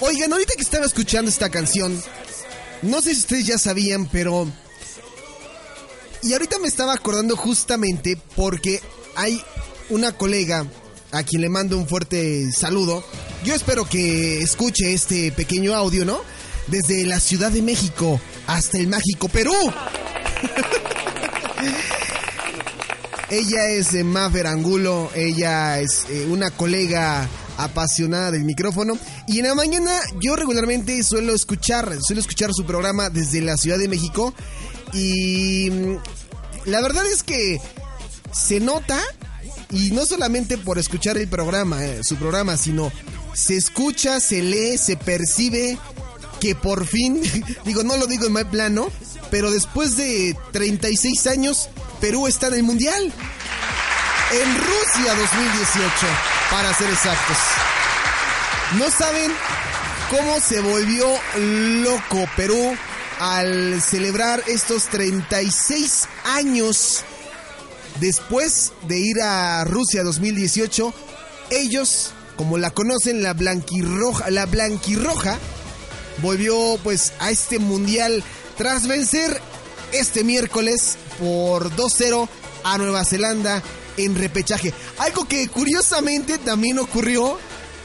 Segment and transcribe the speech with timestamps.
[0.00, 2.00] Oigan, ahorita que estaba escuchando esta canción,
[2.82, 4.50] no sé si ustedes ya sabían, pero...
[6.22, 8.80] Y ahorita me estaba acordando justamente porque
[9.16, 9.42] hay
[9.88, 10.66] una colega
[11.10, 13.04] a quien le mando un fuerte saludo.
[13.44, 16.20] Yo espero que escuche este pequeño audio, ¿no?
[16.68, 19.54] Desde la Ciudad de México hasta el mágico Perú.
[23.30, 27.28] ella es eh, Mafer Angulo, ella es eh, una colega
[27.58, 28.98] apasionada del micrófono.
[29.26, 33.78] Y en la mañana yo regularmente suelo escuchar, suelo escuchar su programa desde la Ciudad
[33.78, 34.34] de México.
[34.94, 35.96] Y mm,
[36.66, 37.60] la verdad es que
[38.32, 38.98] se nota,
[39.70, 42.90] y no solamente por escuchar el programa, eh, su programa, sino
[43.34, 45.78] se escucha, se lee, se percibe
[46.40, 47.20] que por fin,
[47.64, 48.88] digo, no lo digo en mal plano,
[49.30, 51.68] pero después de 36 años,
[52.00, 53.12] Perú está en el Mundial.
[54.30, 56.06] En Rusia 2018,
[56.50, 57.36] para ser exactos.
[58.78, 59.32] No saben
[60.10, 61.06] cómo se volvió
[61.82, 62.76] loco Perú
[63.18, 67.04] al celebrar estos 36 años
[68.00, 70.92] después de ir a Rusia 2018.
[71.50, 75.38] Ellos, como la conocen, la blanquirroja, la blanquirroja,
[76.22, 78.22] volvió pues a este mundial
[78.56, 79.40] tras vencer
[79.92, 82.28] este miércoles por 2-0
[82.64, 83.62] a Nueva Zelanda
[83.96, 84.72] en repechaje.
[84.98, 87.38] Algo que curiosamente también ocurrió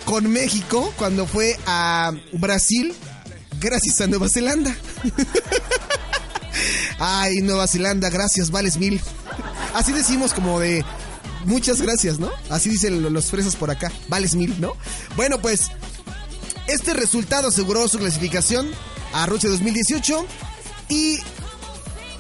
[0.06, 2.94] con México cuando fue a Brasil
[3.60, 4.76] gracias a Nueva Zelanda.
[7.00, 9.02] Ay, Nueva Zelanda, gracias, vales mil.
[9.74, 10.86] Así decimos como de
[11.46, 12.30] muchas gracias, ¿no?
[12.50, 14.76] Así dicen los fresas por acá, vales mil, ¿no?
[15.16, 15.72] Bueno, pues
[16.68, 18.70] este resultado aseguró su clasificación
[19.14, 20.26] a Rusia 2018
[20.90, 21.20] y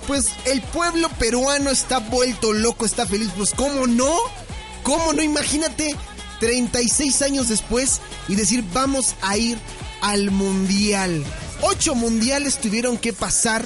[0.07, 3.29] pues el pueblo peruano está vuelto loco, está feliz.
[3.35, 4.13] Pues ¿cómo no?
[4.83, 5.21] ¿Cómo no?
[5.21, 5.95] Imagínate
[6.39, 9.57] 36 años después y decir vamos a ir
[10.01, 11.23] al mundial.
[11.61, 13.65] Ocho mundiales tuvieron que pasar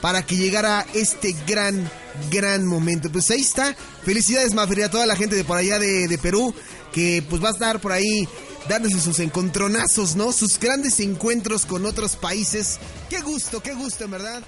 [0.00, 1.90] para que llegara este gran,
[2.30, 3.10] gran momento.
[3.10, 3.74] Pues ahí está.
[4.04, 6.54] Felicidades, Maferia, a toda la gente de por allá de, de Perú
[6.92, 8.28] que pues va a estar por ahí
[8.68, 10.32] dándose sus encontronazos, ¿no?
[10.32, 12.78] Sus grandes encuentros con otros países.
[13.08, 14.42] Qué gusto, qué gusto, en verdad.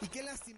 [0.00, 0.57] Y qué lástima.